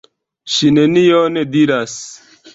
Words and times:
Ŝi 0.53 0.71
nenion 0.77 1.39
diras. 1.53 2.01